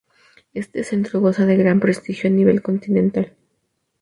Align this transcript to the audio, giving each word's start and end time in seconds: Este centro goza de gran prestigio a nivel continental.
Este 0.61 0.83
centro 0.83 1.19
goza 1.21 1.45
de 1.45 1.57
gran 1.57 1.79
prestigio 1.79 2.27
a 2.27 2.31
nivel 2.33 2.63
continental. 2.63 3.37